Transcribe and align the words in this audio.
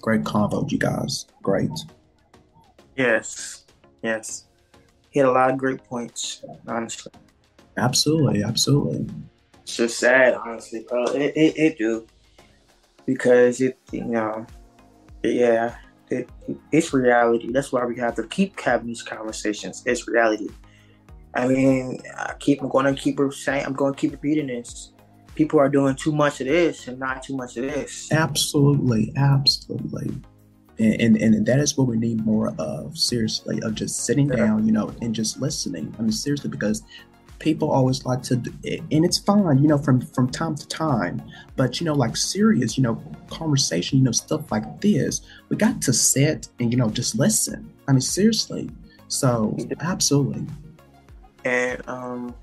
Great 0.00 0.22
convo, 0.22 0.70
you 0.70 0.78
guys. 0.78 1.26
Great. 1.42 1.70
Yes. 2.96 3.64
Yes. 4.02 4.44
He 5.10 5.18
had 5.18 5.28
a 5.28 5.32
lot 5.32 5.50
of 5.50 5.58
great 5.58 5.82
points, 5.84 6.44
honestly. 6.66 7.12
Absolutely, 7.76 8.42
absolutely. 8.42 9.06
It's 9.62 9.76
just 9.76 9.98
sad, 9.98 10.34
honestly, 10.34 10.84
bro. 10.88 11.04
It, 11.06 11.36
it, 11.36 11.58
it 11.58 11.78
do. 11.78 12.06
Because 13.06 13.60
it, 13.60 13.78
you 13.90 14.04
know, 14.04 14.46
yeah, 15.22 15.76
it, 16.10 16.28
it's 16.70 16.92
reality. 16.92 17.50
That's 17.50 17.72
why 17.72 17.84
we 17.84 17.96
have 17.98 18.14
to 18.16 18.26
keep 18.26 18.58
having 18.60 18.86
these 18.86 19.02
conversations. 19.02 19.82
It's 19.86 20.06
reality. 20.06 20.48
I 21.34 21.48
mean, 21.48 22.00
I 22.16 22.34
keep. 22.38 22.62
I'm 22.62 22.68
going 22.68 22.92
to 22.92 23.00
keep 23.00 23.18
saying. 23.32 23.64
I'm 23.64 23.72
going 23.72 23.94
to 23.94 23.98
keep 23.98 24.12
repeating 24.12 24.48
this. 24.48 24.92
People 25.40 25.58
are 25.58 25.70
doing 25.70 25.94
too 25.94 26.12
much 26.12 26.42
of 26.42 26.48
this 26.48 26.86
and 26.86 26.98
not 26.98 27.22
too 27.22 27.34
much 27.34 27.56
of 27.56 27.62
this. 27.64 28.12
Absolutely, 28.12 29.10
absolutely. 29.16 30.20
And, 30.78 31.16
and, 31.16 31.34
and 31.34 31.46
that 31.46 31.58
is 31.58 31.78
what 31.78 31.86
we 31.86 31.96
need 31.96 32.26
more 32.26 32.52
of. 32.58 32.98
Seriously, 32.98 33.58
of 33.62 33.74
just 33.74 34.04
sitting 34.04 34.28
down, 34.28 34.66
you 34.66 34.72
know, 34.72 34.94
and 35.00 35.14
just 35.14 35.40
listening. 35.40 35.94
I 35.98 36.02
mean, 36.02 36.12
seriously, 36.12 36.50
because 36.50 36.82
people 37.38 37.70
always 37.70 38.04
like 38.04 38.22
to, 38.24 38.34
and 38.34 39.02
it's 39.02 39.16
fine, 39.16 39.62
you 39.62 39.68
know, 39.68 39.78
from 39.78 40.02
from 40.02 40.28
time 40.30 40.56
to 40.56 40.68
time. 40.68 41.22
But 41.56 41.80
you 41.80 41.86
know, 41.86 41.94
like 41.94 42.18
serious, 42.18 42.76
you 42.76 42.82
know, 42.82 43.02
conversation, 43.30 43.96
you 43.96 44.04
know, 44.04 44.12
stuff 44.12 44.52
like 44.52 44.82
this, 44.82 45.22
we 45.48 45.56
got 45.56 45.80
to 45.80 45.94
sit 45.94 46.50
and 46.58 46.70
you 46.70 46.76
know 46.76 46.90
just 46.90 47.14
listen. 47.18 47.72
I 47.88 47.92
mean, 47.92 48.02
seriously. 48.02 48.68
So 49.08 49.56
absolutely. 49.80 50.44
And 51.46 51.80
um, 51.88 52.34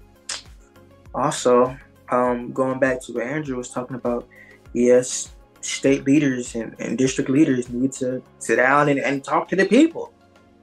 also, 1.14 1.78
um, 2.10 2.52
going 2.52 2.80
back 2.80 3.02
to 3.04 3.14
what 3.14 3.24
Andrew 3.24 3.58
was 3.58 3.70
talking 3.70 3.96
about, 3.96 4.28
yes, 4.74 5.36
state 5.62 6.06
leaders 6.06 6.56
and, 6.56 6.76
and 6.80 6.98
district 6.98 7.30
leaders 7.30 7.70
need 7.70 7.92
to 7.94 8.22
sit 8.40 8.58
down 8.58 8.90
and, 8.90 9.00
and 9.00 9.24
talk 9.24 9.48
to 9.50 9.56
the 9.56 9.66
people. 9.66 10.14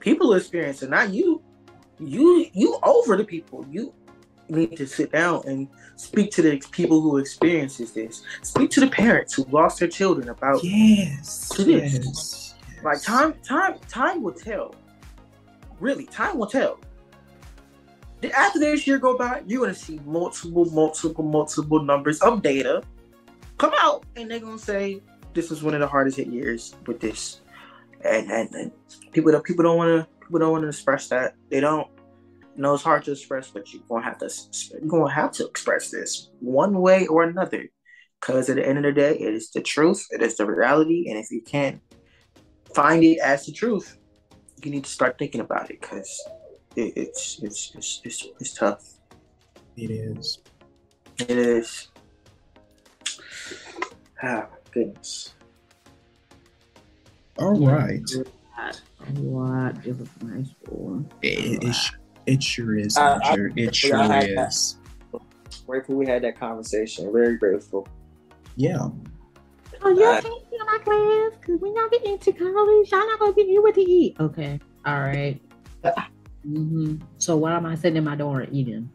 People 0.00 0.34
experience 0.34 0.82
it, 0.82 0.90
not 0.90 1.10
you. 1.10 1.42
You 1.98 2.46
you 2.52 2.78
over 2.82 3.16
the 3.16 3.24
people. 3.24 3.64
You 3.70 3.94
need 4.48 4.76
to 4.76 4.86
sit 4.86 5.12
down 5.12 5.42
and 5.46 5.68
speak 5.96 6.30
to 6.32 6.42
the 6.42 6.60
people 6.72 7.00
who 7.00 7.18
experiences 7.18 7.92
this. 7.92 8.22
Speak 8.42 8.70
to 8.70 8.80
the 8.80 8.88
parents 8.88 9.34
who 9.34 9.44
lost 9.44 9.78
their 9.78 9.88
children 9.88 10.28
about 10.28 10.62
Yes. 10.62 11.52
This. 11.56 11.66
Yes. 11.68 12.54
like 12.82 13.00
time 13.00 13.34
time 13.42 13.78
time 13.88 14.22
will 14.22 14.32
tell. 14.32 14.74
Really, 15.80 16.06
time 16.06 16.38
will 16.38 16.46
tell. 16.46 16.78
After 18.32 18.58
this 18.58 18.86
year 18.86 18.98
go 18.98 19.16
by, 19.16 19.42
you're 19.46 19.60
gonna 19.60 19.74
see 19.74 20.00
multiple, 20.04 20.66
multiple, 20.66 21.24
multiple 21.24 21.82
numbers 21.82 22.20
of 22.20 22.42
data 22.42 22.82
come 23.58 23.72
out, 23.78 24.04
and 24.16 24.30
they're 24.30 24.40
gonna 24.40 24.58
say 24.58 25.00
this 25.32 25.50
was 25.50 25.62
one 25.62 25.74
of 25.74 25.80
the 25.80 25.86
hardest 25.86 26.16
hit 26.16 26.28
years 26.28 26.74
with 26.86 27.00
this. 27.00 27.40
And 28.04 28.30
and, 28.30 28.54
and 28.54 28.72
people 29.12 29.32
don't 29.32 29.44
people 29.44 29.64
don't 29.64 29.76
want 29.76 29.88
to 29.88 30.08
people 30.20 30.38
don't 30.38 30.52
want 30.52 30.62
to 30.62 30.68
express 30.68 31.08
that. 31.08 31.34
They 31.50 31.60
don't. 31.60 31.88
Know, 32.56 32.74
it's 32.74 32.84
hard 32.84 33.02
to 33.04 33.12
express, 33.12 33.50
but 33.50 33.72
you're 33.72 33.82
gonna 33.88 34.04
have 34.04 34.18
to 34.18 34.30
you're 34.80 34.88
gonna 34.88 35.10
have 35.10 35.32
to 35.32 35.46
express 35.46 35.90
this 35.90 36.30
one 36.38 36.80
way 36.80 37.06
or 37.08 37.24
another. 37.24 37.68
Because 38.20 38.48
at 38.48 38.56
the 38.56 38.66
end 38.66 38.78
of 38.78 38.84
the 38.84 38.92
day, 38.92 39.16
it 39.18 39.34
is 39.34 39.50
the 39.50 39.60
truth, 39.60 40.06
it 40.10 40.22
is 40.22 40.36
the 40.36 40.46
reality, 40.46 41.10
and 41.10 41.18
if 41.18 41.30
you 41.30 41.42
can't 41.42 41.80
find 42.74 43.02
it 43.02 43.18
as 43.18 43.44
the 43.44 43.52
truth, 43.52 43.98
you 44.62 44.70
need 44.70 44.84
to 44.84 44.90
start 44.90 45.18
thinking 45.18 45.40
about 45.40 45.70
it 45.70 45.80
because 45.80 46.26
it, 46.76 46.92
it's, 46.96 47.40
it's 47.42 47.72
it's 47.74 48.00
it's 48.04 48.26
it's 48.40 48.54
tough. 48.54 48.82
It 49.76 49.90
is. 49.90 50.38
It 51.18 51.30
is. 51.30 51.88
Ah, 54.22 54.48
goodness. 54.72 55.34
All 57.38 57.58
right. 57.58 58.00
A 58.56 59.20
lot 59.20 59.86
of 59.86 59.98
high 60.22 60.42
school. 60.44 61.04
It, 61.22 61.62
it, 61.64 61.72
sh- 61.74 61.92
it 62.26 62.42
sure 62.42 62.78
is, 62.78 62.96
I- 62.96 63.18
I- 63.22 63.30
Andrew. 63.30 63.52
It 63.56 63.68
I 63.68 63.72
sure 63.72 63.98
had 63.98 64.28
that. 64.36 64.48
is. 64.48 64.78
Grateful 65.66 65.96
we 65.96 66.06
had 66.06 66.22
that 66.22 66.38
conversation. 66.38 67.12
Very 67.12 67.36
grateful. 67.38 67.86
Yeah. 68.56 68.88
Oh, 69.82 69.90
you 69.90 70.04
Uh, 70.04 70.20
can't 70.20 70.50
be 70.50 70.56
in 70.56 70.66
my 70.66 70.78
class 70.84 71.38
because 71.40 71.60
when 71.60 71.74
y'all 71.74 71.88
get 71.90 72.04
into 72.04 72.32
college, 72.32 72.90
y'all 72.90 73.00
not 73.00 73.18
gonna 73.18 73.32
be 73.32 73.44
here 73.44 73.60
what 73.60 73.74
to 73.74 73.80
eat. 73.82 74.16
Okay, 74.20 74.58
all 74.86 75.00
right. 75.00 75.40
hmm 76.44 76.96
So 77.18 77.36
what 77.36 77.52
am 77.52 77.66
I 77.66 77.74
sitting 77.74 77.96
in 77.96 78.04
my 78.04 78.16
dorm 78.16 78.48
eating? 78.52 78.90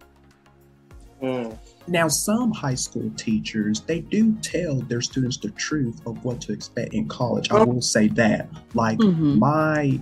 Mm. 1.22 1.58
Now, 1.88 2.08
some 2.08 2.52
high 2.52 2.76
school 2.76 3.12
teachers 3.18 3.82
they 3.82 4.00
do 4.02 4.34
tell 4.36 4.76
their 4.76 5.02
students 5.02 5.38
the 5.38 5.50
truth 5.52 6.02
of 6.06 6.24
what 6.24 6.40
to 6.42 6.54
expect 6.54 6.94
in 6.94 7.08
college. 7.08 7.52
I 7.52 7.64
will 7.64 7.82
say 7.82 8.08
that. 8.10 8.50
Like 8.74 9.00
Mhm. 9.00 9.38
my 9.38 10.00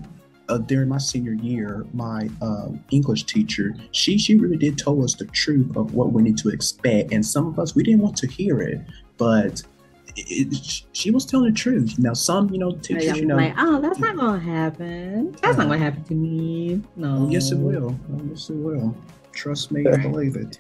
uh, 0.49 0.59
during 0.59 0.87
my 0.87 0.97
senior 0.97 1.33
year, 1.33 1.85
my 1.93 2.29
um, 2.41 2.81
English 2.91 3.25
teacher 3.25 3.75
she 3.91 4.17
she 4.17 4.35
really 4.35 4.57
did 4.57 4.77
tell 4.77 5.03
us 5.03 5.15
the 5.15 5.25
truth 5.25 5.75
of 5.75 5.93
what 5.93 6.13
we 6.13 6.21
need 6.21 6.37
to 6.37 6.49
expect, 6.49 7.11
and 7.11 7.25
some 7.25 7.47
of 7.47 7.57
us 7.59 7.75
we 7.75 7.83
didn't 7.83 8.01
want 8.01 8.17
to 8.17 8.27
hear 8.27 8.59
it, 8.61 8.81
but. 9.17 9.63
It, 10.17 10.51
it, 10.51 10.83
she 10.93 11.11
was 11.11 11.25
telling 11.25 11.53
the 11.53 11.57
truth. 11.57 11.99
Now, 11.99 12.13
some, 12.13 12.49
you 12.49 12.57
know, 12.57 12.71
teachers, 12.71 13.09
I'm 13.09 13.15
you 13.17 13.25
know, 13.25 13.35
like, 13.35 13.53
oh, 13.57 13.79
that's 13.79 13.99
not 13.99 14.17
gonna 14.17 14.39
happen. 14.39 15.31
That's 15.41 15.57
not 15.57 15.67
gonna 15.67 15.75
uh-huh. 15.75 15.83
happen 15.83 16.03
to 16.05 16.15
me. 16.15 16.81
No. 16.95 17.27
Oh, 17.27 17.29
yes, 17.29 17.51
it 17.51 17.57
will. 17.57 17.95
Oh, 18.11 18.21
yes, 18.27 18.49
it 18.49 18.55
will. 18.55 18.95
Trust 19.31 19.71
me, 19.71 19.87
I 19.87 19.97
believe 19.97 20.35
it. 20.35 20.57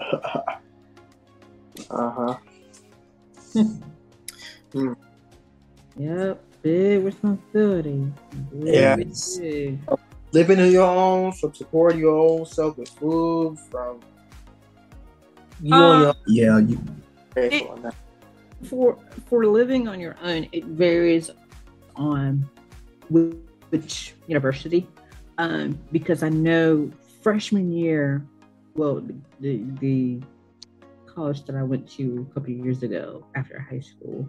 Uh 1.90 2.10
huh. 2.10 2.36
Hmm. 4.72 4.92
Yep. 5.96 6.44
Big 6.62 7.04
responsibility. 7.04 8.06
Big, 8.52 8.74
Yeah. 8.74 8.96
big. 8.96 9.78
Living 10.32 10.60
on 10.60 10.70
your 10.70 10.86
own, 10.86 11.32
from 11.32 11.54
supporting 11.54 12.00
your 12.00 12.16
own 12.16 12.46
self 12.46 12.78
with 12.78 12.88
food, 12.90 13.58
from 13.70 13.98
you 15.60 15.74
on 15.74 15.96
um, 15.96 16.02
your 16.02 16.14
Yeah, 16.28 16.58
you, 16.58 16.78
grateful 17.34 17.70
on 17.70 17.82
that. 17.82 17.94
For 18.64 18.98
for 19.26 19.46
living 19.46 19.88
on 19.88 20.00
your 20.00 20.16
own, 20.22 20.48
it 20.52 20.64
varies 20.64 21.30
on 21.96 22.48
whi- 23.08 23.36
which 23.70 24.14
university. 24.26 24.86
Um, 25.38 25.78
because 25.90 26.22
I 26.22 26.28
know 26.28 26.90
freshman 27.22 27.72
year, 27.72 28.26
well, 28.74 29.02
the 29.40 29.64
the 29.80 30.20
college 31.06 31.44
that 31.46 31.56
I 31.56 31.62
went 31.62 31.90
to 31.92 32.26
a 32.30 32.34
couple 32.34 32.50
years 32.50 32.82
ago 32.82 33.26
after 33.34 33.58
high 33.58 33.80
school, 33.80 34.28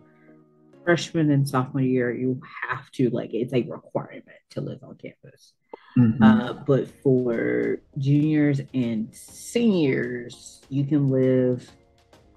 freshman 0.83 1.31
and 1.31 1.47
sophomore 1.47 1.81
year, 1.81 2.11
you 2.13 2.41
have 2.69 2.89
to 2.91 3.09
like 3.09 3.33
it's 3.33 3.53
a 3.53 3.63
requirement 3.63 4.25
to 4.51 4.61
live 4.61 4.79
on 4.83 4.95
campus. 4.95 5.53
mhm. 5.97 6.17
Uh, 6.21 6.53
but 6.65 6.87
for 7.03 7.79
juniors 7.97 8.61
and 8.73 9.13
seniors, 9.13 10.61
you 10.69 10.85
can 10.85 11.09
live 11.09 11.69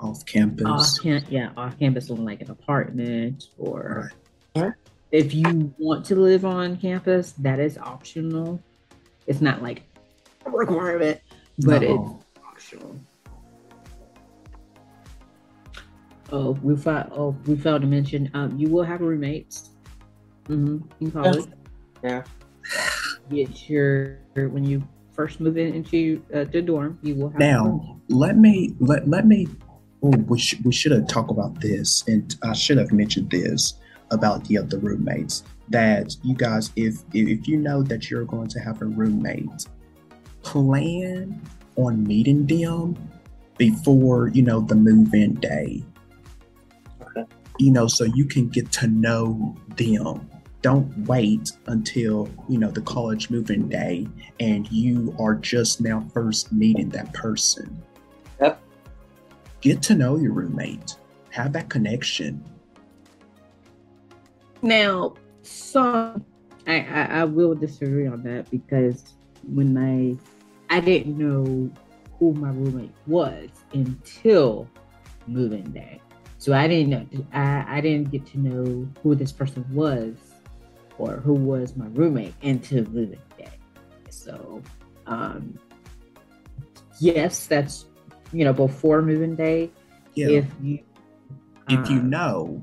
off 0.05 0.25
campus. 0.27 0.67
off 0.67 1.03
cam- 1.03 1.25
yeah 1.29 1.51
off 1.57 1.79
campus 1.79 2.11
in 2.11 2.25
like 2.25 2.41
an 2.43 2.51
apartment 2.51 3.45
or 3.59 4.13
Right. 4.57 4.73
if 5.11 5.35
you 5.35 5.75
want 5.79 6.05
to 6.07 6.15
live 6.17 6.45
on 6.45 6.77
campus 6.77 7.33
that 7.39 7.59
is 7.59 7.79
optional 7.79 8.63
it's 9.27 9.41
not 9.41 9.63
like 9.63 9.83
a 10.47 10.51
requirement 10.51 11.21
but 11.59 11.83
No. 11.83 12.23
it's 12.31 12.43
optional 12.47 13.01
oh 16.33 16.53
we 16.63 16.77
found 16.77 17.11
oh 17.13 17.37
we 17.47 17.57
failed 17.57 17.83
to 17.83 17.89
mention 17.89 18.31
um 18.35 18.57
you 18.59 18.69
will 18.69 18.85
have 18.85 19.01
roommates 19.01 19.71
hmm 20.47 20.79
in 21.01 21.11
college 21.11 21.47
Yeah. 22.03 22.23
get 23.31 23.69
your 23.69 24.19
when 24.35 24.65
you 24.65 24.87
first 25.13 25.41
move 25.41 25.57
in 25.57 25.73
into 25.75 26.23
uh, 26.35 26.45
the 26.45 26.61
dorm 26.61 26.99
you 27.03 27.15
will 27.15 27.29
have. 27.31 27.39
Now, 27.39 28.01
let 28.09 28.37
me 28.37 28.75
let 28.81 29.09
let 29.09 29.27
me. 29.29 29.47
Oh, 30.05 30.11
we 30.29 30.39
should 30.39 30.63
we 30.67 30.73
should 30.73 30.93
have 30.93 31.07
talked 31.09 31.31
about 31.31 31.63
this, 31.63 32.05
and 32.07 32.37
I 32.43 32.53
should 32.53 32.77
have 32.77 32.93
mentioned 32.93 33.31
this 33.31 33.75
about 34.11 34.45
the 34.45 34.59
other 34.59 34.79
roommates. 34.79 35.45
That 35.71 36.15
you 36.23 36.35
guys, 36.35 36.71
if 36.77 36.97
if 37.15 37.27
if 37.41 37.49
you 37.49 37.57
know 37.57 37.83
that 37.83 38.11
you're 38.11 38.27
going 38.27 38.49
to 38.49 38.61
have 38.61 38.83
a 38.83 38.85
roommate, 38.85 39.67
plan 40.43 41.41
on 41.77 42.05
meeting 42.05 42.45
them 42.45 42.99
before 43.57 44.29
you 44.29 44.43
know 44.43 44.61
the 44.61 44.75
move-in 44.75 45.37
day. 45.37 45.83
Okay. 47.01 47.25
You 47.59 47.71
know, 47.71 47.87
so 47.87 48.05
you 48.05 48.27
can 48.27 48.49
get 48.49 48.71
to 48.73 48.87
know 48.89 49.57
them. 49.77 50.29
Don't 50.61 51.07
wait 51.07 51.53
until 51.67 52.29
you 52.47 52.59
know 52.59 52.71
the 52.71 52.83
college 52.83 53.31
move-in 53.31 53.71
day 53.71 54.07
and 54.39 54.71
you 54.71 55.17
are 55.19 55.35
just 55.35 55.81
now 55.81 56.07
first 56.13 56.53
meeting 56.53 56.91
that 56.91 57.15
person. 57.15 57.83
Get 59.65 59.81
to 59.85 59.95
know 59.95 60.17
your 60.17 60.33
roommate. 60.33 60.99
Have 61.31 61.55
that 61.55 61.71
connection. 61.71 62.45
Now, 64.61 65.15
some 65.41 66.23
I, 66.67 66.81
I 66.81 67.21
I 67.21 67.25
will 67.25 67.55
disagree 67.55 68.07
on 68.07 68.23
that 68.25 68.51
because 68.51 69.15
when 69.43 69.79
I 69.79 70.19
I 70.69 70.81
didn't 70.81 71.17
know 71.17 71.71
who 72.19 72.35
my 72.35 72.51
roommate 72.51 72.93
was 73.07 73.49
until 73.73 74.69
moving 75.27 75.65
day. 75.71 75.99
So 76.37 76.53
I 76.53 76.69
didn't 76.69 76.91
know. 76.91 77.25
I, 77.33 77.79
I 77.79 77.81
didn't 77.81 78.11
get 78.11 78.27
to 78.27 78.39
know 78.39 78.87
who 79.03 79.15
this 79.15 79.33
person 79.33 79.65
was, 79.73 80.15
or 80.99 81.17
who 81.17 81.33
was 81.33 81.75
my 81.75 81.87
roommate 81.87 82.35
until 82.43 82.85
moving 82.85 83.23
day. 83.39 83.49
So, 84.11 84.61
um, 85.07 85.59
yes, 87.01 87.47
that's 87.47 87.87
you 88.35 88.45
know 88.45 88.53
before 88.53 89.01
moving 89.01 89.37
day. 89.37 89.71
Yeah. 90.15 90.29
If 90.29 90.47
you 90.61 90.81
if 91.69 91.91
you 91.91 91.99
um, 92.01 92.11
know, 92.11 92.63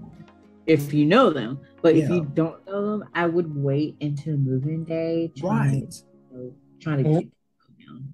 if 0.68 0.94
you 0.94 1.06
know 1.06 1.32
them, 1.32 1.60
but 1.82 1.96
if 1.96 2.10
you 2.10 2.30
don't 2.34 2.66
know 2.68 2.92
them, 2.92 3.10
I 3.16 3.26
would 3.26 3.56
wait 3.56 3.96
until 4.02 4.38
moving 4.38 4.84
day. 4.84 5.32
trying 5.36 5.82
right? 5.82 5.92
to- 5.92 6.04
you 6.32 6.38
know, 6.38 6.54
trying 6.80 6.98
to 6.98 7.04
get 7.04 7.14
them 7.14 8.14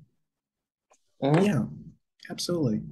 down. 1.22 1.36
Mhm. 1.36 1.46
Yeah, 1.46 1.66
absolutely. 2.30 2.84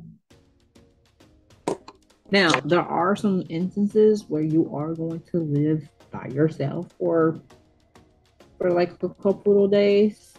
Now, 2.31 2.59
there 2.61 2.81
are 2.81 3.15
some 3.15 3.43
instances 3.49 4.25
where 4.27 4.41
you 4.41 4.75
are 4.75 4.93
going 4.93 5.21
to 5.31 5.39
live 5.39 5.87
by 6.11 6.27
yourself 6.27 6.87
or 6.99 7.39
for 8.57 8.71
like 8.71 9.01
a 9.03 9.09
couple 9.09 9.65
of 9.65 9.71
days. 9.71 10.33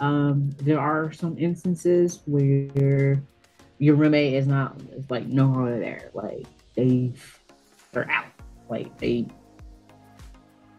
Um, 0.00 0.50
there 0.60 0.80
are 0.80 1.12
some 1.12 1.38
instances 1.38 2.20
where 2.26 3.22
your 3.84 3.96
roommate 3.96 4.32
is 4.32 4.46
not 4.46 4.80
is 4.96 5.10
like 5.10 5.26
no 5.26 5.44
longer 5.44 5.78
there. 5.78 6.10
Like 6.14 6.46
they 6.74 7.12
they're 7.92 8.10
out. 8.10 8.24
Like 8.70 8.96
they 8.96 9.26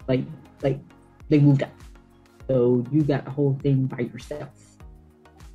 like 0.08 0.24
like 0.64 0.80
they 1.30 1.38
moved 1.38 1.62
out. 1.62 1.70
So 2.48 2.84
you 2.92 3.04
got 3.04 3.24
the 3.26 3.30
whole 3.30 3.60
thing 3.62 3.86
by 3.86 4.00
yourself. 4.00 4.50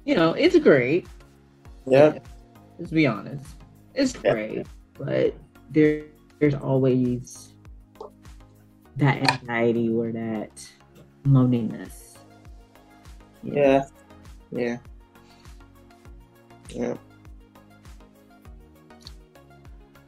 You 0.05 0.15
know, 0.15 0.33
it's 0.35 0.57
great. 0.61 1.09
Yeah. 1.87 2.21
Let's 2.79 2.93
be 2.93 3.09
honest. 3.09 3.45
It's 3.95 4.15
Yeah. 4.23 4.33
great, 4.33 4.67
but 4.97 5.35
there 5.71 6.05
there's 6.39 6.55
always 6.55 7.55
that 8.97 9.29
anxiety 9.29 9.91
or 9.93 10.13
that 10.13 10.55
loneliness. 11.25 12.17
Yeah. 13.43 13.83
Yeah. 14.53 14.79
Yeah. 16.71 16.95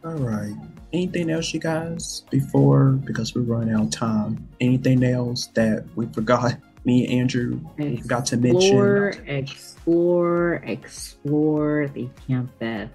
All 0.04 0.14
right. 0.14 0.54
Anything 0.92 1.30
else, 1.30 1.54
you 1.54 1.60
guys, 1.60 2.24
before 2.30 2.90
because 3.04 3.34
we're 3.34 3.42
running 3.42 3.74
out 3.74 3.82
of 3.84 3.90
time? 3.90 4.48
Anything 4.60 5.04
else 5.04 5.46
that 5.54 5.84
we 5.94 6.06
forgot? 6.06 6.56
Me 6.84 7.04
and 7.06 7.20
Andrew 7.20 7.60
we 7.78 7.96
forgot 7.98 8.26
to 8.26 8.34
Explore, 8.34 9.12
mention. 9.14 9.28
explore, 9.28 10.54
explore 10.64 11.86
the 11.94 12.08
campus. 12.26 12.90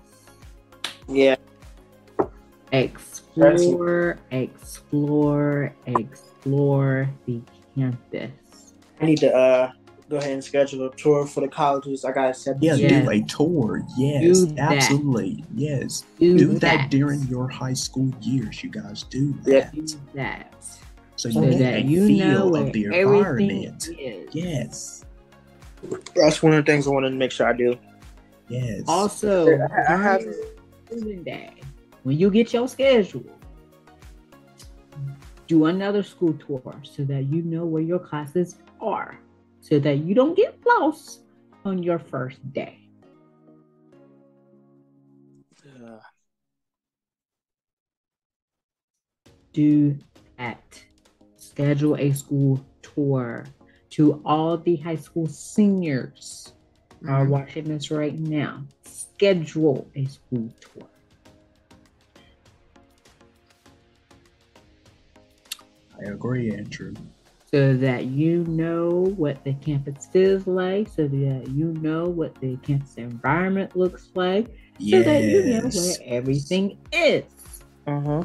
Yeah. 1.08 1.38
Explore, 2.74 4.20
explore, 4.32 5.74
explore 5.86 7.10
the 7.26 7.42
campus. 7.76 8.74
I 9.00 9.06
need 9.06 9.20
to 9.20 9.34
uh 9.34 9.72
go 10.10 10.18
ahead 10.18 10.32
and 10.32 10.44
schedule 10.44 10.88
a 10.88 10.96
tour 10.96 11.26
for 11.28 11.42
the 11.42 11.48
colleges. 11.48 12.06
I 12.06 12.12
gotta 12.12 12.34
set 12.34 12.62
Yeah, 12.62 12.76
Yeah. 12.76 13.02
do 13.04 13.10
a 13.10 13.22
tour. 13.24 13.84
Yes, 13.98 14.40
Do 14.40 14.46
that. 14.56 14.72
absolutely. 14.74 15.44
Yes. 15.54 16.04
Do, 16.20 16.38
Do 16.38 16.60
that, 16.60 16.90
during 16.90 17.22
your 17.24 17.48
high 17.50 17.74
school 17.74 18.10
years, 18.22 18.64
you 18.64 18.70
guys. 18.70 19.04
Do 19.04 19.34
that. 19.44 19.74
Yeah. 19.76 19.82
Do 19.86 19.98
that. 20.16 20.54
So 21.18 21.30
So 21.30 21.42
you 21.42 21.50
get 21.52 21.60
that 21.60 21.74
a 21.76 21.82
you 21.82 22.08
feel 22.08 22.52
where 22.52 22.64
of 22.68 22.74
the 22.74 22.86
environment. 22.86 23.90
is. 24.00 24.34
Yes. 24.34 25.04
That's 26.16 26.42
one 26.42 26.54
of 26.54 26.66
the 26.66 26.72
things 26.72 26.88
I 26.88 26.92
wanted 26.92 27.10
to 27.10 27.16
make 27.16 27.32
sure 27.32 27.48
I 27.48 27.54
do. 27.54 27.76
Yes. 28.50 28.84
Also, 28.88 29.58
I- 29.58 29.94
I 29.94 29.98
have- 29.98 30.24
student 30.86 31.26
day, 31.26 31.50
when 32.04 32.18
you 32.18 32.30
get 32.32 32.54
your 32.54 32.68
schedule, 32.68 33.24
do 35.48 35.66
another 35.66 36.04
school 36.04 36.34
tour 36.34 36.76
so 36.84 37.04
that 37.06 37.24
you 37.26 37.42
know 37.42 37.66
where 37.66 37.82
your 37.82 38.00
classes 38.00 38.58
are, 38.80 39.18
so 39.62 39.80
that 39.80 39.98
you 39.98 40.16
don't 40.16 40.36
get 40.36 40.58
lost 40.66 41.22
on 41.66 41.84
your 41.84 42.00
first 42.00 42.40
day. 42.54 42.80
Uh, 45.66 46.00
Do 49.54 49.98
that. 50.38 50.84
Schedule 51.36 51.98
a 51.98 52.12
school 52.12 52.64
tour 52.82 53.46
to 53.90 54.22
all 54.24 54.58
the 54.58 54.76
high 54.76 54.96
school 54.96 55.28
seniors 55.28 56.54
who 57.02 57.10
are 57.10 57.26
watching 57.26 57.64
this 57.64 57.90
right 57.90 58.18
now. 58.18 58.64
Schedule 58.84 59.90
a 59.96 60.06
school 60.06 60.54
tour. 60.62 60.88
I 66.00 66.12
agree, 66.12 66.52
Andrew. 66.54 66.94
So 67.52 67.76
that 67.78 68.06
you 68.06 68.44
know 68.46 68.90
what 69.16 69.44
the 69.46 69.54
campus 69.54 70.08
feels 70.08 70.46
like, 70.48 70.90
so 70.90 71.08
that 71.08 71.48
you 71.50 71.74
know 71.82 72.06
what 72.06 72.36
the 72.42 72.58
campus 72.58 72.96
environment 72.96 73.76
looks 73.76 74.10
like, 74.16 74.48
so 74.80 75.02
that 75.02 75.24
you 75.24 75.44
know 75.44 75.70
where 75.70 75.96
everything 76.04 76.78
is, 76.92 77.24
uh-huh. 77.88 78.24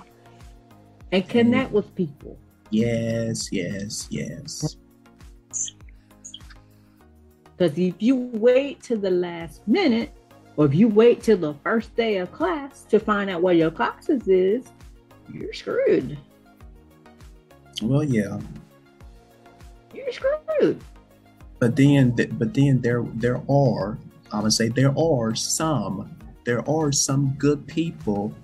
and 1.12 1.28
connect 1.28 1.70
with 1.70 1.94
people. 1.94 2.36
Yes, 2.70 3.52
yes, 3.52 4.08
yes. 4.10 4.76
Because 7.56 7.78
if 7.78 7.94
you 8.00 8.16
wait 8.16 8.82
to 8.84 8.96
the 8.96 9.10
last 9.10 9.66
minute, 9.68 10.12
or 10.56 10.66
if 10.66 10.74
you 10.74 10.88
wait 10.88 11.22
till 11.22 11.36
the 11.36 11.54
first 11.62 11.94
day 11.94 12.16
of 12.16 12.32
class 12.32 12.82
to 12.84 12.98
find 12.98 13.30
out 13.30 13.40
what 13.40 13.56
your 13.56 13.70
classes 13.70 14.26
is, 14.26 14.66
you're 15.32 15.52
screwed. 15.52 16.18
Well, 17.82 18.02
yeah. 18.02 18.38
You're 20.20 20.38
screwed. 20.58 20.80
But 21.58 21.76
then, 21.76 22.10
but 22.10 22.54
then 22.54 22.80
there, 22.80 23.02
there 23.14 23.40
are. 23.48 23.98
I 24.32 24.40
would 24.40 24.52
say 24.52 24.68
there 24.68 24.94
are 24.98 25.34
some. 25.34 26.16
There 26.44 26.68
are 26.68 26.90
some 26.90 27.34
good 27.38 27.66
people 27.66 28.34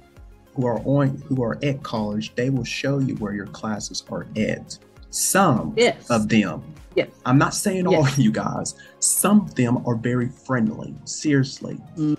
who 0.55 0.67
are 0.67 0.81
on, 0.85 1.17
who 1.27 1.43
are 1.43 1.59
at 1.65 1.83
college. 1.83 2.35
They 2.37 2.51
will 2.51 2.65
show 2.65 2.99
you 2.99 3.15
where 3.17 3.33
your 3.33 3.47
classes 3.47 4.05
are 4.11 4.27
at. 4.37 4.79
Some 5.11 5.73
Yes. 5.77 6.09
of 6.11 6.29
them. 6.29 6.63
Yes. 6.95 7.09
I'm 7.25 7.39
not 7.39 7.55
saying 7.55 7.87
all 7.87 8.07
of 8.07 8.19
you 8.19 8.31
guys. 8.31 8.75
Some 9.01 9.41
of 9.41 9.55
them 9.55 9.85
are 9.87 9.95
very 9.97 10.29
friendly, 10.29 10.95
seriously, 11.05 11.79
Mm. 11.97 12.17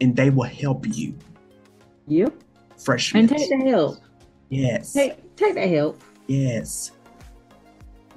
and 0.00 0.16
they 0.16 0.30
will 0.30 0.44
help 0.48 0.86
you. 0.96 1.14
Yep. 2.08 2.34
Freshmen. 2.78 3.20
And 3.20 3.28
take 3.28 3.48
the 3.48 3.68
help. 3.68 3.98
yes. 4.48 4.92
Take 4.92 5.36
take 5.36 5.54
the 5.54 5.66
help. 5.68 6.00
Yes. 6.26 6.92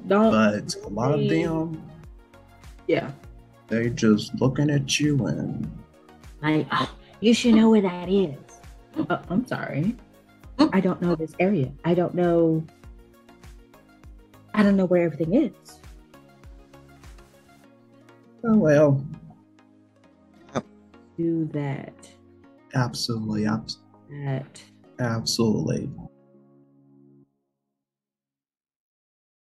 Don't. 0.08 0.32
But 0.32 0.76
a 0.84 0.88
lot 0.90 1.14
of 1.20 1.28
them, 1.28 1.82
yeah. 2.88 3.12
they 3.68 3.90
just 3.90 4.36
looking 4.40 4.70
at 4.70 5.00
you 5.00 5.26
and 5.28 5.72
Like, 6.42 6.68
"Oh, 6.72 6.90
you 7.22 7.34
should 7.34 7.56
know 7.56 7.70
where 7.72 7.82
that 7.82 8.08
is. 8.10 8.38
Uh, 9.10 9.18
I'm 9.30 9.46
sorry. 9.48 9.96
I 10.72 10.80
don't 10.80 11.02
know 11.02 11.16
this 11.16 11.34
area. 11.40 11.72
I 11.84 11.94
don't 11.94 12.14
know. 12.14 12.64
I 14.54 14.64
don't 14.64 14.78
know 14.78 14.86
where 14.86 15.04
everything 15.04 15.34
is. 15.34 15.80
oh 18.46 18.58
well, 18.58 19.04
Do 21.18 21.46
that. 21.54 21.94
absolutely, 22.74 23.48
abs- 23.48 23.80
That. 24.10 24.62
absolutely. 25.00 25.90